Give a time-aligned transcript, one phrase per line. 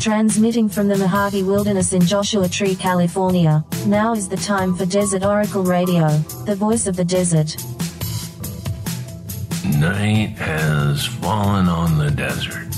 [0.00, 5.24] Transmitting from the Mojave Wilderness in Joshua Tree, California, now is the time for Desert
[5.24, 6.08] Oracle Radio,
[6.46, 7.56] the voice of the desert.
[9.76, 12.68] Night has fallen on the desert.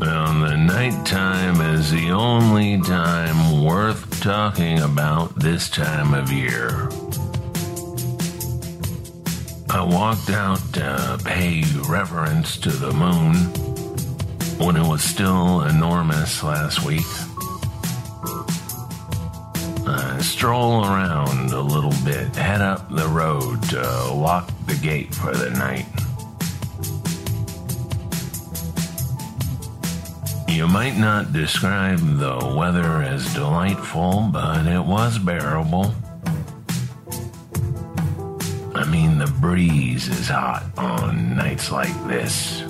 [0.00, 6.88] Well, the nighttime is the only time worth talking about this time of year.
[9.74, 13.36] I walked out to pay reverence to the moon
[14.58, 17.06] when it was still enormous last week.
[19.86, 23.80] I stroll around a little bit, head up the road to
[24.12, 25.86] lock the gate for the night.
[30.54, 35.94] You might not describe the weather as delightful, but it was bearable.
[38.92, 42.60] Mean, the breeze is hot on nights like this.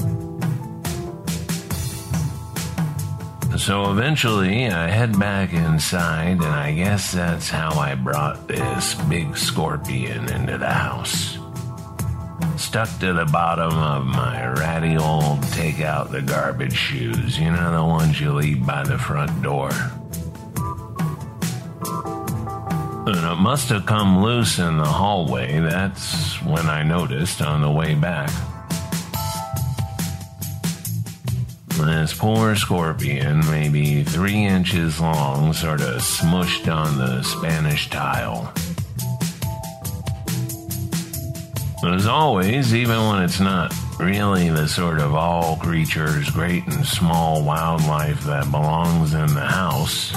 [3.59, 9.37] So eventually, I head back inside, and I guess that's how I brought this big
[9.37, 11.39] scorpion into the house.
[12.57, 17.73] Stuck to the bottom of my ratty old take out the garbage shoes, you know,
[17.73, 19.73] the ones you leave by the front door.
[23.05, 25.59] And it must have come loose in the hallway.
[25.59, 28.31] That's when I noticed on the way back.
[31.71, 38.53] This poor scorpion, maybe three inches long, sort of smushed on the Spanish tile.
[41.83, 46.87] But as always, even when it's not really the sort of all creatures, great and
[46.87, 50.13] small wildlife that belongs in the house,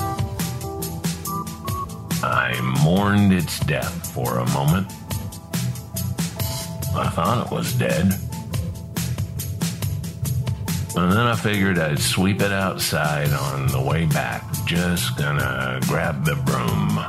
[2.26, 4.88] I mourned its death for a moment.
[6.96, 8.14] I thought it was dead.
[10.98, 14.44] And then I figured I'd sweep it outside on the way back.
[14.66, 17.00] Just gonna grab the broom.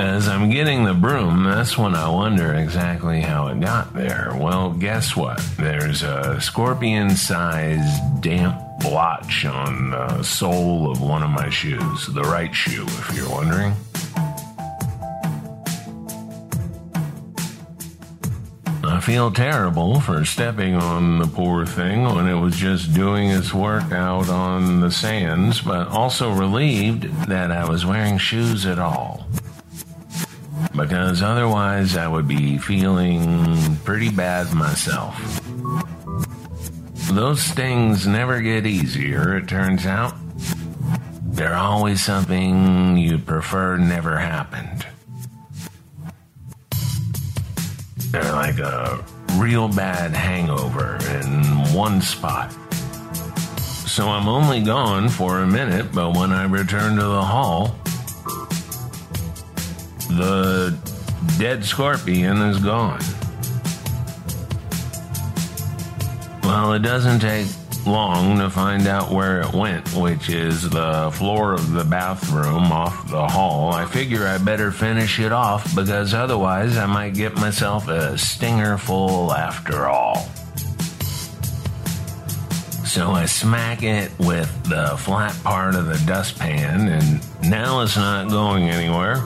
[0.00, 4.32] As I'm getting the broom, that's when I wonder exactly how it got there.
[4.38, 5.40] Well, guess what?
[5.58, 12.22] There's a scorpion sized damp blotch on the sole of one of my shoes, the
[12.22, 13.74] right shoe, if you're wondering.
[18.84, 23.54] I feel terrible for stepping on the poor thing when it was just doing its
[23.54, 29.26] work out on the sands, but also relieved that I was wearing shoes at all.
[30.76, 35.41] Because otherwise, I would be feeling pretty bad myself.
[37.14, 40.14] Those things never get easier, it turns out.
[41.24, 44.86] They're always something you'd prefer never happened.
[48.10, 52.50] They're like a real bad hangover in one spot.
[53.60, 57.76] So I'm only gone for a minute, but when I return to the hall,
[60.08, 60.74] the
[61.38, 63.02] dead scorpion is gone.
[66.52, 67.46] Well, it doesn't take
[67.86, 73.08] long to find out where it went, which is the floor of the bathroom off
[73.08, 73.72] the hall.
[73.72, 78.76] I figure I better finish it off because otherwise I might get myself a stinger
[78.76, 80.28] full after all.
[82.84, 88.28] So I smack it with the flat part of the dustpan, and now it's not
[88.28, 89.24] going anywhere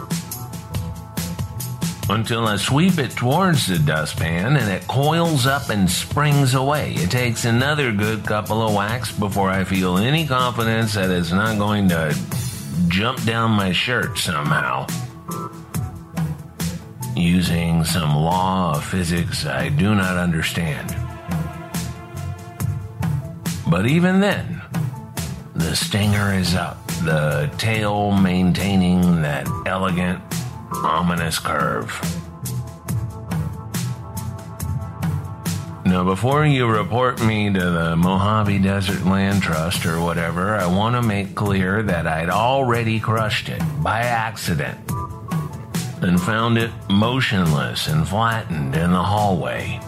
[2.09, 6.95] until I sweep it towards the dustpan and it coils up and springs away.
[6.95, 11.59] It takes another good couple of whacks before I feel any confidence that it's not
[11.59, 12.17] going to
[12.89, 14.87] jump down my shirt somehow.
[17.17, 20.95] Using some law of physics I do not understand.
[23.69, 24.63] But even then,
[25.57, 30.21] the stinger is up, the tail maintaining that elegant
[30.73, 31.91] ominous curve.
[35.87, 40.97] Now, before you report me to the Mojave Desert Land Trust or whatever, I want
[40.97, 44.81] to make clear that I'd already crushed it by accident
[46.03, 49.81] and found it motionless and flattened in the hallway.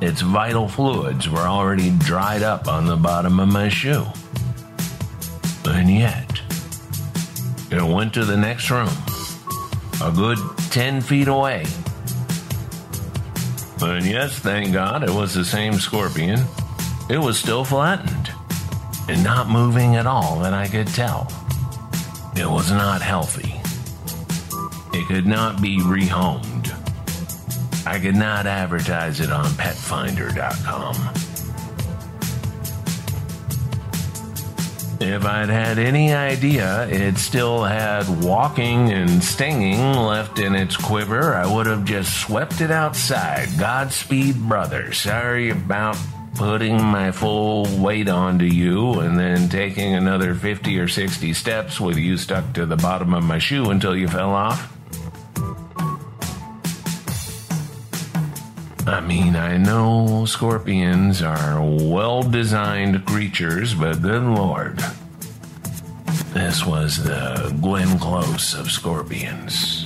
[0.00, 4.06] Its vital fluids were already dried up on the bottom of my shoe.
[5.64, 6.40] And yet,
[7.70, 8.90] it went to the next room
[10.02, 10.38] a good
[10.70, 11.64] 10 feet away.
[13.80, 16.40] And yes, thank God, it was the same scorpion.
[17.08, 18.30] It was still flattened
[19.08, 21.26] and not moving at all that I could tell.
[22.36, 23.60] It was not healthy.
[24.96, 26.70] It could not be rehomed.
[27.86, 31.21] I could not advertise it on petfinder.com.
[35.02, 41.34] If I'd had any idea it still had walking and stinging left in its quiver,
[41.34, 43.48] I would have just swept it outside.
[43.58, 44.92] Godspeed, brother.
[44.92, 45.96] Sorry about
[46.36, 51.98] putting my full weight onto you and then taking another 50 or 60 steps with
[51.98, 54.72] you stuck to the bottom of my shoe until you fell off.
[58.86, 64.78] I mean, I know scorpions are well designed creatures, but good lord.
[66.32, 69.81] This was the Glenn Close of scorpions.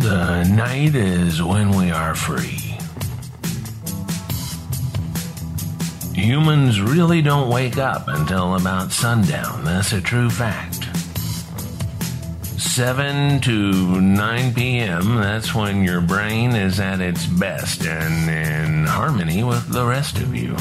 [0.00, 2.78] The night is when we are free.
[6.14, 9.62] Humans really don't wake up until about sundown.
[9.62, 10.84] That's a true fact.
[12.58, 19.44] 7 to 9 p.m., that's when your brain is at its best and in harmony
[19.44, 20.56] with the rest of you.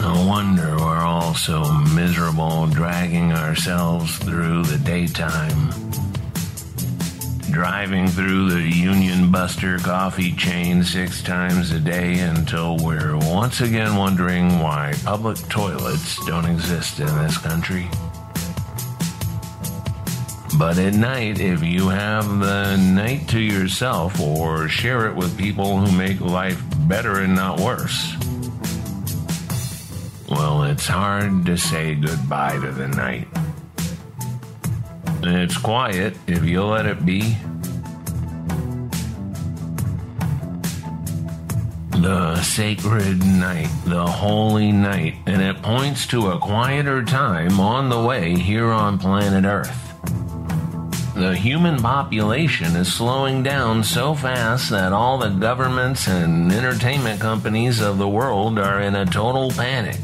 [0.00, 5.89] No wonder we're all so miserable dragging ourselves through the daytime
[7.50, 13.96] driving through the Union Buster coffee chain six times a day until we're once again
[13.96, 17.88] wondering why public toilets don't exist in this country.
[20.58, 25.78] But at night, if you have the night to yourself or share it with people
[25.78, 28.14] who make life better and not worse,
[30.28, 33.26] well, it's hard to say goodbye to the night.
[35.22, 37.36] It's quiet if you let it be.
[41.90, 48.02] The sacred night, the holy night, and it points to a quieter time on the
[48.02, 49.76] way here on planet Earth.
[51.14, 57.82] The human population is slowing down so fast that all the governments and entertainment companies
[57.82, 60.00] of the world are in a total panic.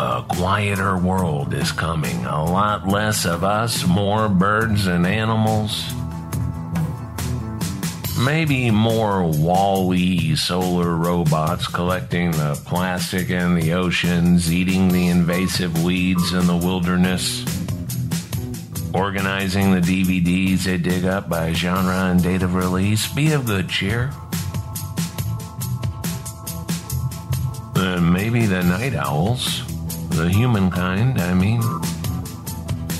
[0.00, 2.24] A quieter world is coming.
[2.24, 5.84] A lot less of us, more birds and animals.
[8.18, 16.32] Maybe more Wall-E solar robots collecting the plastic in the oceans, eating the invasive weeds
[16.32, 17.44] in the wilderness,
[18.94, 23.06] organizing the DVDs they dig up by genre and date of release.
[23.12, 24.10] Be of good cheer.
[27.76, 29.69] And maybe the night owls
[30.20, 31.62] the humankind, I mean,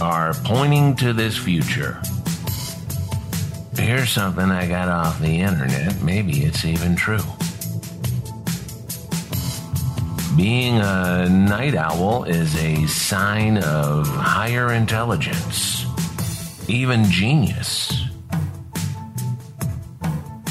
[0.00, 2.00] are pointing to this future.
[3.76, 6.00] Here's something I got off the internet.
[6.00, 7.20] Maybe it's even true.
[10.34, 15.84] Being a night owl is a sign of higher intelligence,
[16.68, 17.99] even genius.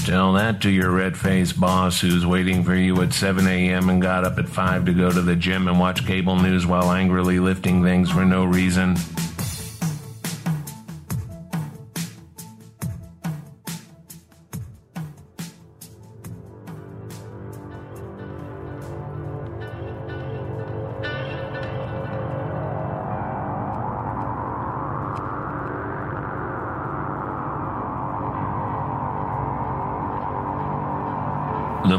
[0.06, 3.90] Tell that to your red faced boss who's waiting for you at 7 a.m.
[3.90, 6.92] and got up at 5 to go to the gym and watch cable news while
[6.92, 8.96] angrily lifting things for no reason.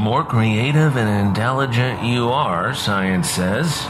[0.00, 3.84] The more creative and intelligent you are, science says,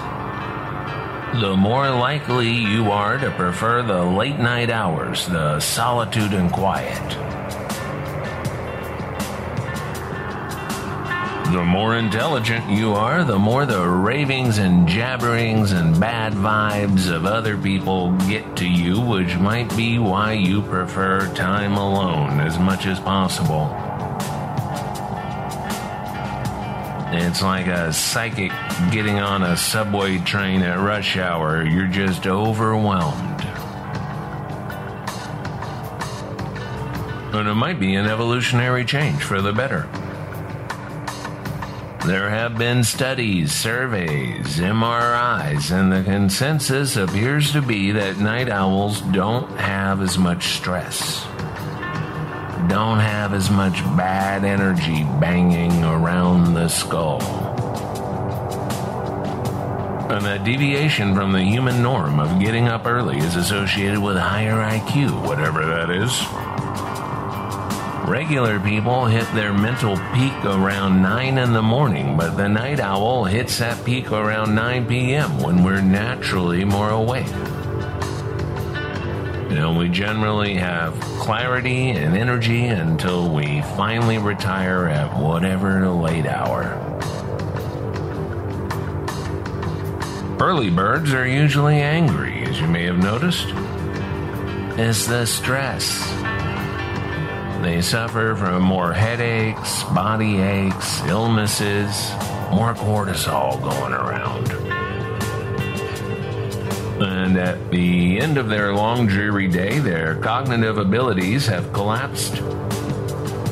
[1.41, 7.09] the more likely you are to prefer the late night hours, the solitude and quiet.
[11.53, 17.25] The more intelligent you are, the more the ravings and jabberings and bad vibes of
[17.25, 22.87] other people get to you, which might be why you prefer time alone as much
[22.87, 23.80] as possible.
[27.31, 28.51] It's like a psychic
[28.91, 31.65] getting on a subway train at rush hour.
[31.65, 33.45] You're just overwhelmed.
[37.33, 39.89] And it might be an evolutionary change for the better.
[42.05, 49.03] There have been studies, surveys, MRIs, and the consensus appears to be that night owls
[49.03, 51.30] don't have as much stress.
[52.71, 57.21] Don't have as much bad energy banging around the skull.
[60.09, 64.55] And a deviation from the human norm of getting up early is associated with higher
[64.55, 66.13] IQ, whatever that is.
[68.09, 73.25] Regular people hit their mental peak around 9 in the morning, but the night owl
[73.25, 75.41] hits that peak around 9 p.m.
[75.41, 77.27] when we're naturally more awake.
[79.51, 86.25] You know, we generally have clarity and energy until we finally retire at whatever late
[86.25, 86.77] hour.
[90.41, 93.49] Early birds are usually angry, as you may have noticed.
[94.79, 95.99] It's the stress.
[97.61, 102.13] They suffer from more headaches, body aches, illnesses,
[102.53, 104.70] more cortisol going around.
[107.21, 112.39] And at the end of their long, dreary day, their cognitive abilities have collapsed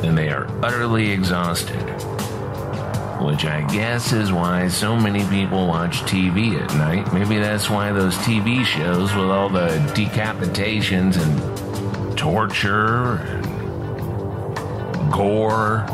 [0.02, 1.76] and they are utterly exhausted.
[3.20, 7.12] Which I guess is why so many people watch TV at night.
[7.12, 15.84] Maybe that's why those TV shows with all the decapitations and torture and gore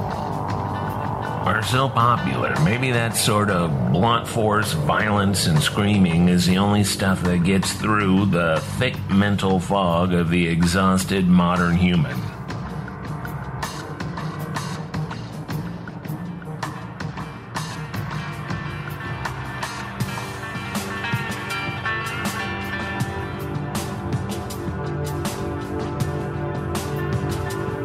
[1.45, 2.59] are so popular.
[2.65, 7.75] Maybe that sort of blunt force violence and screaming is the only stuff that gets
[7.75, 12.19] through the thick mental fog of the exhausted modern human.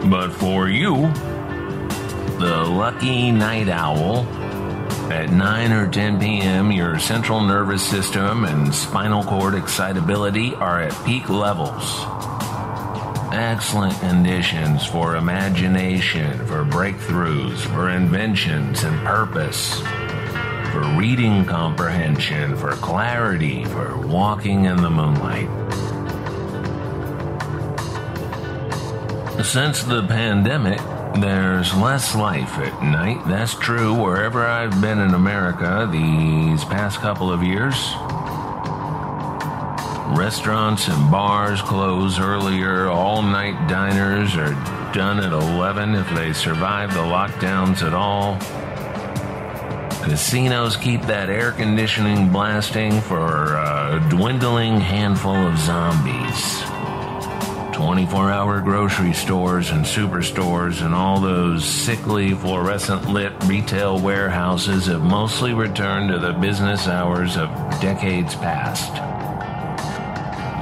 [0.10, 1.12] But for you,
[2.39, 4.25] the lucky night owl,
[5.12, 11.05] at 9 or 10 p.m., your central nervous system and spinal cord excitability are at
[11.05, 11.84] peak levels.
[13.34, 19.81] Excellent conditions for imagination, for breakthroughs, for inventions and purpose,
[20.72, 25.50] for reading comprehension, for clarity, for walking in the moonlight.
[29.43, 30.79] Since the pandemic,
[31.16, 33.22] there's less life at night.
[33.28, 37.75] That's true wherever I've been in America these past couple of years.
[40.18, 42.88] Restaurants and bars close earlier.
[42.88, 44.54] All night diners are
[44.94, 48.38] done at 11 if they survive the lockdowns at all.
[50.04, 56.78] Casinos keep that air conditioning blasting for a dwindling handful of zombies.
[57.79, 65.01] 24 hour grocery stores and superstores and all those sickly fluorescent lit retail warehouses have
[65.01, 67.48] mostly returned to the business hours of
[67.79, 68.91] decades past.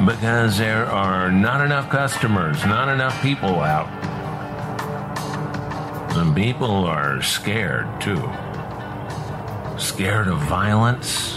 [0.05, 3.89] Because there are not enough customers, not enough people out.
[6.15, 8.29] And people are scared too.
[9.79, 11.36] Scared of violence,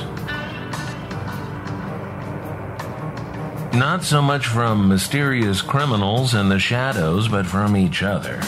[3.81, 8.39] Not so much from mysterious criminals in the shadows, but from each other.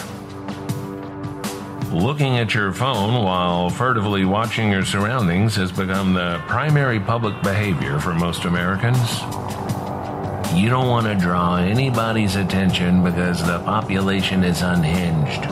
[1.90, 7.98] Looking at your phone while furtively watching your surroundings has become the primary public behavior
[7.98, 9.22] for most Americans.
[10.54, 15.46] You don't want to draw anybody's attention because the population is unhinged.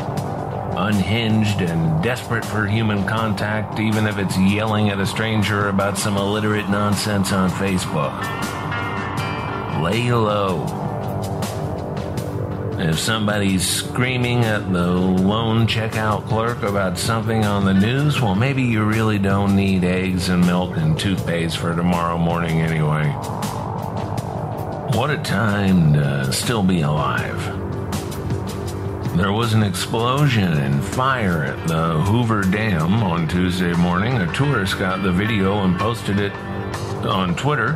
[0.76, 6.18] Unhinged and desperate for human contact, even if it's yelling at a stranger about some
[6.18, 8.60] illiterate nonsense on Facebook
[9.82, 10.66] lay low.
[12.78, 18.62] If somebody's screaming at the lone checkout clerk about something on the news, well, maybe
[18.62, 23.10] you really don't need eggs and milk and toothpaste for tomorrow morning anyway.
[24.96, 27.38] What a time to still be alive.
[29.16, 34.14] There was an explosion and fire at the Hoover Dam on Tuesday morning.
[34.14, 36.32] A tourist got the video and posted it
[37.04, 37.74] on Twitter.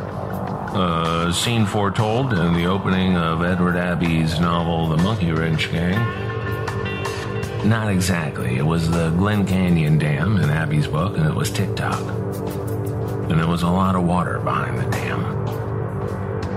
[0.75, 5.95] A scene foretold in the opening of Edward Abbey's novel The Monkey Wrench Gang.
[7.65, 8.57] Not exactly.
[8.57, 12.01] It was the Glen Canyon Dam in Abbey's book, and it was TikTok.
[12.01, 15.23] And there was a lot of water behind the dam.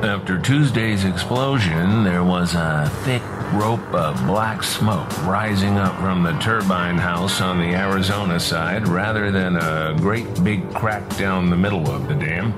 [0.02, 3.22] After Tuesday's explosion, there was a thick
[3.52, 9.30] rope of black smoke rising up from the turbine house on the Arizona side rather
[9.30, 12.52] than a great big crack down the middle of the dam.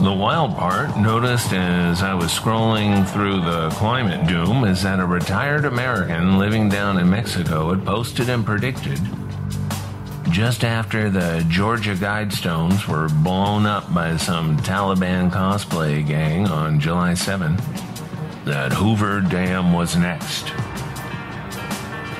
[0.00, 5.04] The wild part, noticed as I was scrolling through the climate doom, is that a
[5.04, 9.00] retired American living down in Mexico had posted and predicted
[10.30, 17.14] just after the Georgia Guidestones were blown up by some Taliban cosplay gang on July
[17.14, 17.56] 7
[18.44, 20.52] that Hoover Dam was next.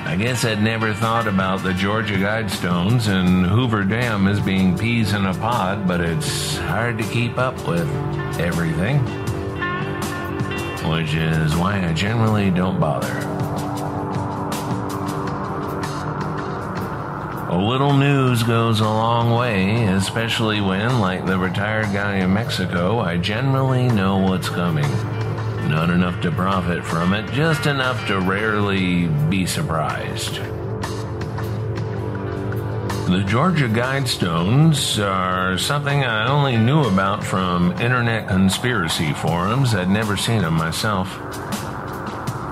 [0.09, 5.13] I guess I'd never thought about the Georgia Guidestones and Hoover Dam as being peas
[5.13, 7.87] in a pod, but it's hard to keep up with
[8.39, 8.97] everything.
[10.89, 13.15] Which is why I generally don't bother.
[17.55, 22.97] A little news goes a long way, especially when, like the retired guy in Mexico,
[22.97, 24.89] I generally know what's coming.
[25.67, 30.39] Not enough to profit from it, just enough to rarely be surprised.
[33.09, 39.73] The Georgia Guidestones are something I only knew about from internet conspiracy forums.
[39.73, 41.17] I'd never seen them myself.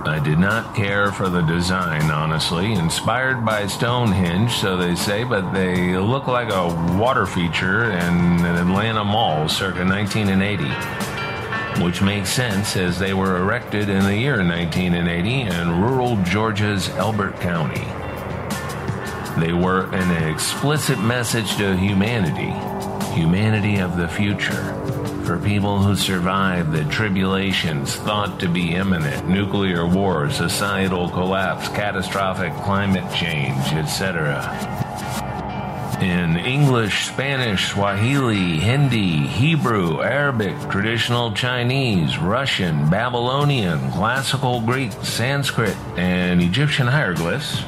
[0.07, 2.73] I did not care for the design, honestly.
[2.73, 8.55] Inspired by Stonehenge, so they say, but they look like a water feature in an
[8.55, 11.16] Atlanta mall circa 1980
[11.79, 17.39] which makes sense as they were erected in the year 1980 in rural Georgia's Elbert
[17.39, 17.85] County.
[19.39, 22.51] They were an explicit message to humanity,
[23.13, 24.73] humanity of the future,
[25.23, 32.53] for people who survived the tribulations thought to be imminent nuclear war, societal collapse, catastrophic
[32.63, 34.87] climate change, etc
[36.07, 46.41] in English, Spanish, Swahili, Hindi, Hebrew, Arabic, traditional Chinese, Russian, Babylonian, classical Greek, Sanskrit, and
[46.41, 47.61] Egyptian hieroglyphs.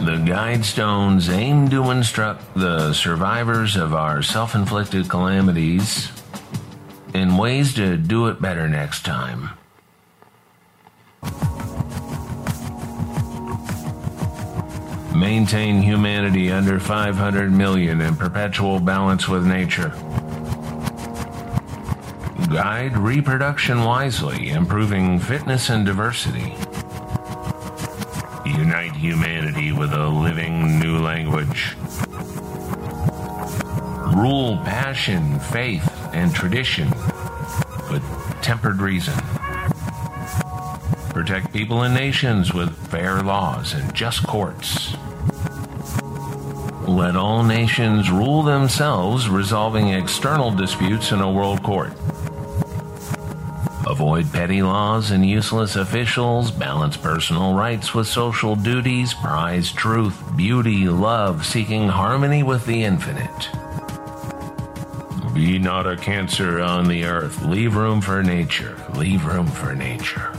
[0.00, 6.10] The guide stones aim to instruct the survivors of our self inflicted calamities
[7.12, 9.59] in ways to do it better next time.
[15.20, 19.90] Maintain humanity under 500 million in perpetual balance with nature.
[22.48, 26.54] Guide reproduction wisely, improving fitness and diversity.
[28.46, 31.76] Unite humanity with a living new language.
[34.16, 36.88] Rule passion, faith, and tradition
[37.90, 38.02] with
[38.40, 39.18] tempered reason.
[41.10, 44.96] Protect people and nations with fair laws and just courts.
[46.90, 51.92] Let all nations rule themselves, resolving external disputes in a world court.
[53.86, 60.88] Avoid petty laws and useless officials, balance personal rights with social duties, prize truth, beauty,
[60.88, 63.48] love, seeking harmony with the infinite.
[65.32, 67.40] Be not a cancer on the earth.
[67.44, 68.76] Leave room for nature.
[68.96, 70.32] Leave room for nature.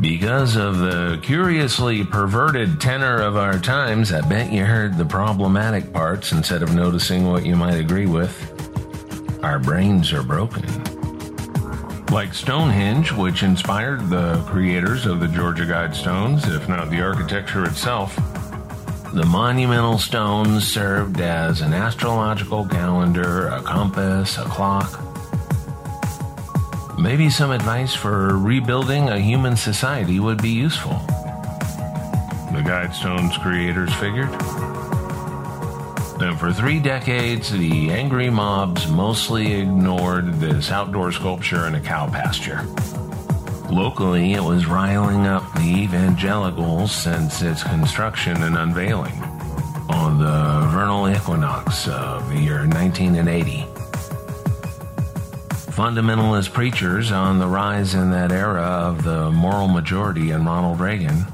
[0.00, 5.92] Because of the curiously perverted tenor of our times, I bet you heard the problematic
[5.92, 8.32] parts instead of noticing what you might agree with.
[9.42, 10.62] Our brains are broken.
[12.12, 18.14] Like Stonehenge, which inspired the creators of the Georgia Guidestones, if not the architecture itself,
[19.14, 25.07] the monumental stones served as an astrological calendar, a compass, a clock,
[26.98, 30.94] Maybe some advice for rebuilding a human society would be useful.
[32.50, 34.30] The Guidestones creators figured.
[36.20, 42.10] And for three decades, the angry mobs mostly ignored this outdoor sculpture in a cow
[42.10, 42.66] pasture.
[43.70, 49.22] Locally, it was riling up the evangelicals since its construction and unveiling
[49.88, 53.77] on the vernal equinox of the year 1980
[55.78, 61.24] fundamentalist preachers on the rise in that era of the moral majority and Ronald Reagan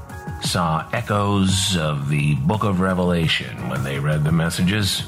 [0.43, 5.05] saw echoes of the book of Revelation when they read the messages.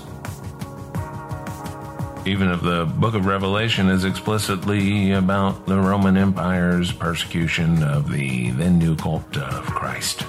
[2.25, 8.53] Even if the book of Revelation is explicitly about the Roman Empire's persecution of the
[8.53, 10.25] then new cult of Christ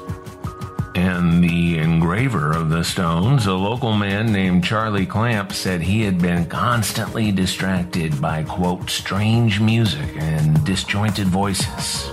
[0.98, 6.20] and the engraver of the stones, a local man named Charlie Clamp, said he had
[6.20, 12.08] been constantly distracted by, quote, strange music and disjointed voices.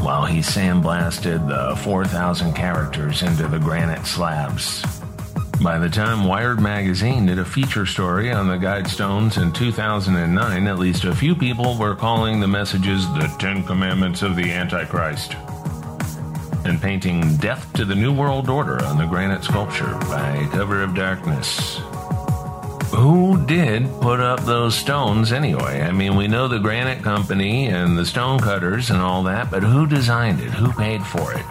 [0.00, 4.84] While he sandblasted the 4,000 characters into the granite slabs.
[5.60, 10.78] By the time Wired magazine did a feature story on the Guidestones in 2009, at
[10.78, 15.34] least a few people were calling the messages the Ten Commandments of the Antichrist
[16.68, 20.94] and painting Death to the New World Order on the granite sculpture by Cover of
[20.94, 21.78] Darkness.
[22.94, 25.82] Who did put up those stones anyway?
[25.82, 29.62] I mean, we know the granite company and the stone cutters and all that, but
[29.62, 30.50] who designed it?
[30.50, 31.44] Who paid for it?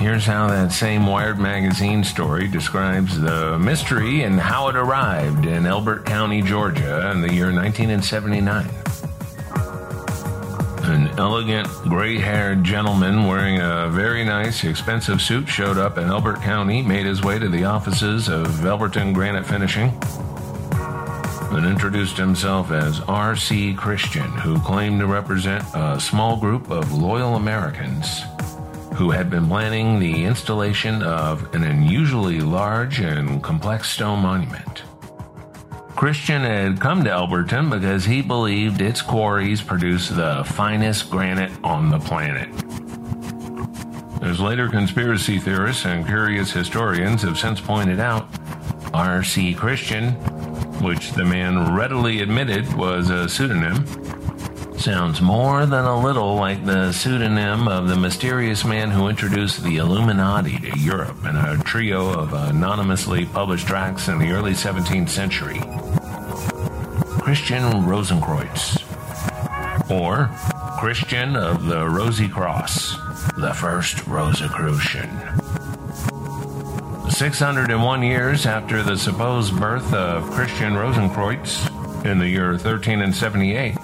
[0.00, 5.66] Here's how that same Wired magazine story describes the mystery and how it arrived in
[5.66, 8.81] Elbert County, Georgia in the year 1979.
[10.92, 16.42] An elegant, gray haired gentleman wearing a very nice, expensive suit showed up in Elbert
[16.42, 19.90] County, made his way to the offices of Elberton Granite Finishing,
[21.50, 23.72] and introduced himself as R.C.
[23.72, 28.20] Christian, who claimed to represent a small group of loyal Americans
[28.94, 34.82] who had been planning the installation of an unusually large and complex stone monument.
[36.02, 41.90] Christian had come to Elberton because he believed its quarries produced the finest granite on
[41.90, 42.48] the planet.
[44.20, 48.26] As later conspiracy theorists and curious historians have since pointed out,
[48.92, 49.54] R.C.
[49.54, 50.14] Christian,
[50.82, 53.86] which the man readily admitted was a pseudonym,
[54.76, 59.76] sounds more than a little like the pseudonym of the mysterious man who introduced the
[59.76, 65.60] Illuminati to Europe in a trio of anonymously published tracts in the early 17th century.
[67.32, 68.76] Christian Rosenkreutz,
[69.90, 70.28] or
[70.78, 72.94] Christian of the Rosy Cross,
[73.38, 75.08] the first Rosicrucian.
[77.10, 83.78] 601 years after the supposed birth of Christian Rosenkreutz in the year 1378,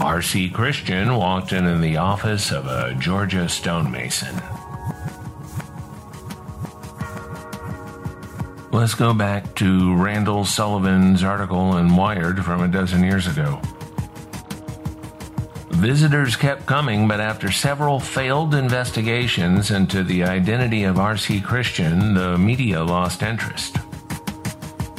[0.00, 0.48] R.C.
[0.48, 4.37] Christian walked in the office of a Georgia stonemason.
[8.78, 13.60] Let's go back to Randall Sullivan's article in Wired from a dozen years ago.
[15.70, 21.40] Visitors kept coming, but after several failed investigations into the identity of R.C.
[21.40, 23.78] Christian, the media lost interest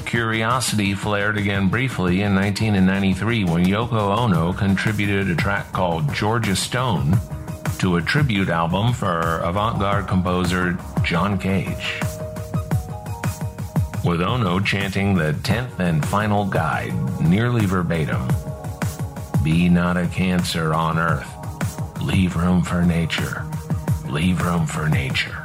[0.05, 7.17] curiosity flared again briefly in 1993 when Yoko Ono contributed a track called Georgia Stone
[7.77, 12.01] to a tribute album for avant garde composer John Cage.
[14.09, 18.27] With Ono chanting the 10th and final guide nearly verbatim
[19.43, 21.31] Be not a cancer on earth,
[22.01, 23.45] leave room for nature,
[24.07, 25.43] leave room for nature.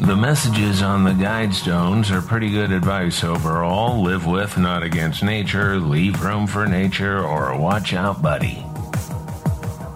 [0.00, 4.02] The messages on the guide stones are pretty good advice overall.
[4.02, 8.66] Live with, not against nature, leave room for nature, or watch out, buddy.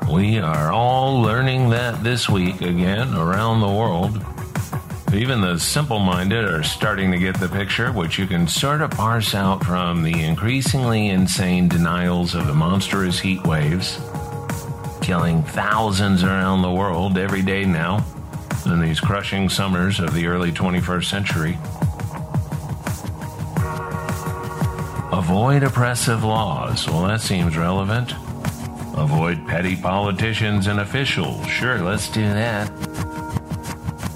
[0.08, 4.24] We are all learning that this week again around the world.
[5.12, 8.92] Even the simple minded are starting to get the picture, which you can sort of
[8.92, 13.98] parse out from the increasingly insane denials of the monstrous heat waves,
[15.00, 18.04] killing thousands around the world every day now
[18.66, 21.58] in these crushing summers of the early 21st century.
[25.12, 26.86] Avoid oppressive laws.
[26.86, 28.12] Well, that seems relevant.
[28.96, 31.44] Avoid petty politicians and officials.
[31.48, 32.89] Sure, let's do that.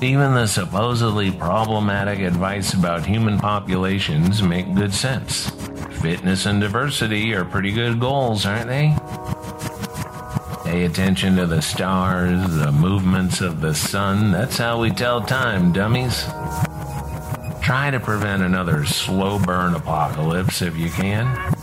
[0.05, 5.49] Even the supposedly problematic advice about human populations make good sense.
[6.03, 8.95] Fitness and diversity are pretty good goals, aren't they?
[10.63, 14.31] Pay attention to the stars, the movements of the sun.
[14.31, 16.25] That's how we tell time, dummies.
[17.63, 21.54] Try to prevent another slow burn apocalypse if you can.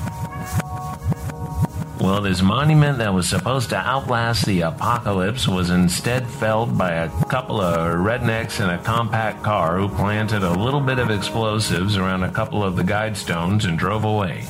[2.11, 7.25] Well, this monument that was supposed to outlast the apocalypse was instead felled by a
[7.27, 12.23] couple of rednecks in a compact car who planted a little bit of explosives around
[12.23, 14.43] a couple of the guide stones and drove away.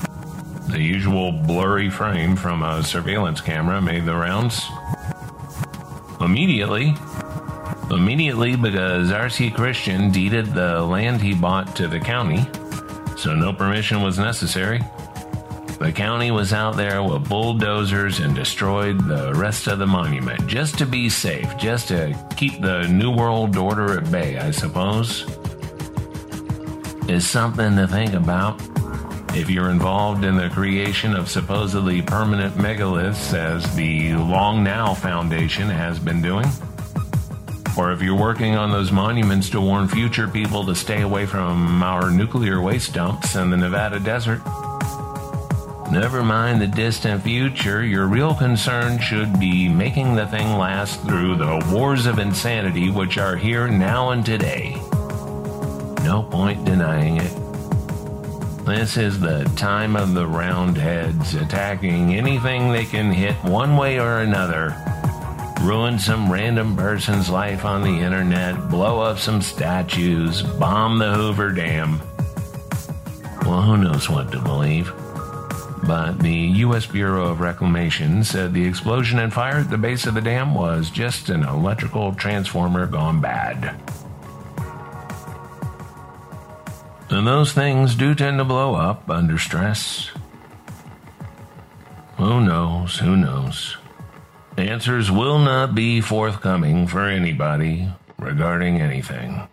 [0.70, 4.66] The usual blurry frame from a surveillance camera made the rounds.
[6.20, 6.96] Immediately,
[7.92, 9.52] immediately because R.C.
[9.52, 12.44] Christian deeded the land he bought to the county,
[13.18, 14.82] so no permission was necessary.
[15.82, 20.78] The county was out there with bulldozers and destroyed the rest of the monument just
[20.78, 25.26] to be safe, just to keep the New World Order at bay, I suppose.
[27.10, 28.62] Is something to think about
[29.36, 35.68] if you're involved in the creation of supposedly permanent megaliths as the Long Now Foundation
[35.68, 36.46] has been doing,
[37.76, 41.82] or if you're working on those monuments to warn future people to stay away from
[41.82, 44.42] our nuclear waste dumps in the Nevada desert.
[45.92, 51.36] Never mind the distant future, your real concern should be making the thing last through
[51.36, 54.72] the wars of insanity which are here now and today.
[56.06, 57.34] No point denying it.
[58.66, 64.20] This is the time of the roundheads attacking anything they can hit one way or
[64.20, 64.74] another.
[65.60, 71.52] Ruin some random person's life on the internet, blow up some statues, bomb the Hoover
[71.52, 72.00] Dam.
[73.46, 74.94] Well, who knows what to believe?
[75.84, 76.86] But the U.S.
[76.86, 80.90] Bureau of Reclamation said the explosion and fire at the base of the dam was
[80.90, 83.76] just an electrical transformer gone bad.
[87.10, 90.12] And those things do tend to blow up under stress.
[92.18, 93.00] Who knows?
[93.00, 93.78] Who knows?
[94.58, 99.48] Answers will not be forthcoming for anybody regarding anything.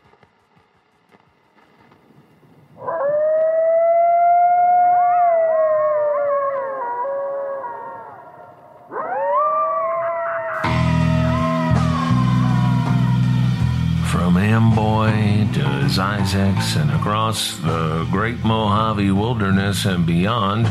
[15.59, 20.66] To Isaacs and across the Great Mojave Wilderness and beyond,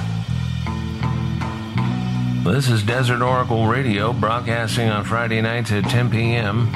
[2.46, 6.68] this is Desert Oracle Radio broadcasting on Friday nights at 10 p.m.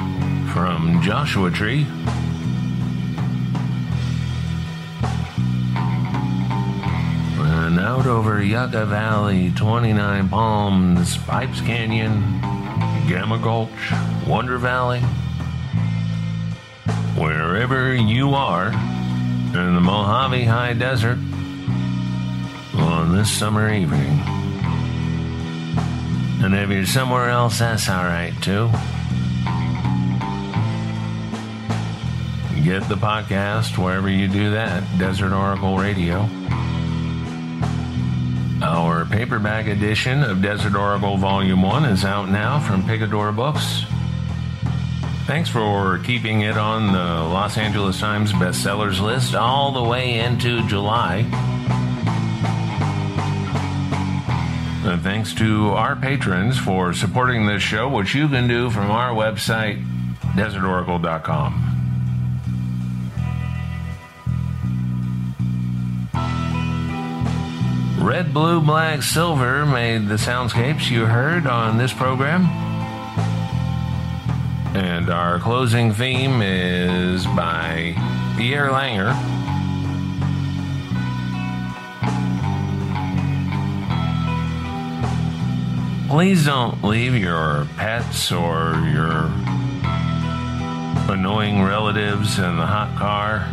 [0.48, 1.86] from Joshua Tree.
[7.38, 12.20] And out over Yucca Valley, 29 Palms, Pipes Canyon,
[13.08, 13.70] Gamma Gulch,
[14.26, 15.00] Wonder Valley,
[17.22, 21.18] wherever you are in the Mojave High Desert
[22.74, 24.18] on this summer evening.
[26.42, 28.68] And if you're somewhere else, that's all right too.
[32.64, 36.28] Get the podcast wherever you do that, Desert Oracle Radio.
[38.62, 43.84] Our paperback edition of Desert Oracle Volume 1 is out now from Picador Books.
[45.32, 50.60] Thanks for keeping it on the Los Angeles Times bestsellers list all the way into
[50.68, 51.20] July.
[54.84, 59.14] And thanks to our patrons for supporting this show, which you can do from our
[59.14, 59.82] website,
[60.34, 61.70] desertoracle.com.
[68.06, 72.61] Red, blue, black, silver made the soundscapes you heard on this program.
[74.74, 77.94] And our closing theme is by
[78.38, 79.12] Pierre Langer.
[86.08, 89.30] Please don't leave your pets or your
[91.12, 93.46] annoying relatives in the hot car.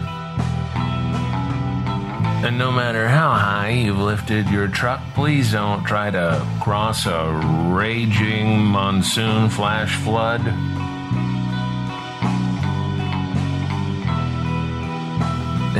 [2.45, 7.32] And no matter how high you've lifted your truck, please don't try to cross a
[7.73, 10.41] raging monsoon flash flood.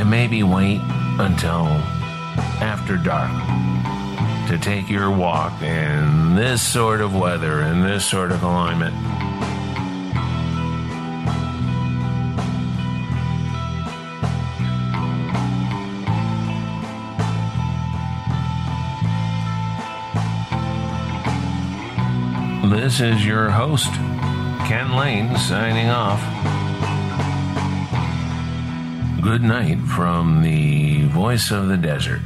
[0.00, 0.80] And maybe wait
[1.18, 1.66] until
[2.62, 3.30] after dark
[4.48, 8.94] to take your walk in this sort of weather, in this sort of climate.
[22.70, 23.92] This is your host,
[24.66, 26.59] Ken Layne, signing off.
[29.22, 32.22] Good night from the voice of the desert.